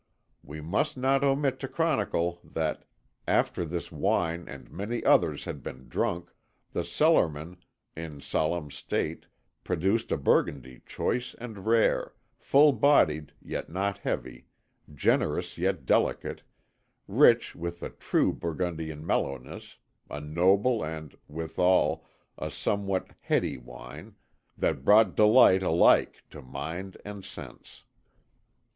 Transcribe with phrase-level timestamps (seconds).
[0.41, 2.85] We must not omit to chronicle that,
[3.27, 6.31] after this wine and many others had been drunk,
[6.71, 7.57] the cellarman,
[7.95, 9.27] in solemn state,
[9.63, 14.47] produced a Burgundy choice and rare, full bodied yet not heavy,
[14.91, 16.41] generous yet delicate,
[17.07, 19.77] rich with the true Burgundian mellowness,
[20.09, 22.07] a noble and, withal,
[22.39, 24.15] a somewhat heady wine,
[24.57, 27.83] that brought delight alike to mind and sense.